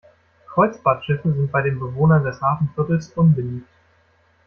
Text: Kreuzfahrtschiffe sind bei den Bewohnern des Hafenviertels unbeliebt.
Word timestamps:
Kreuzfahrtschiffe 0.47 1.31
sind 1.31 1.51
bei 1.51 1.61
den 1.61 1.77
Bewohnern 1.79 2.23
des 2.23 2.41
Hafenviertels 2.41 3.09
unbeliebt. 3.09 3.69